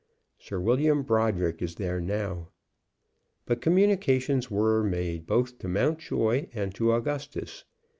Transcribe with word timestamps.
Sir 0.39 0.59
William 0.59 1.03
Brodrick 1.03 1.61
is 1.61 1.75
there 1.75 2.01
now." 2.01 2.49
But 3.45 3.61
communications 3.61 4.49
were 4.49 4.83
made 4.83 5.27
both 5.27 5.59
to 5.59 5.67
Mountjoy 5.67 6.47
and 6.55 6.73
to 6.73 6.91
Augustus. 6.93 7.65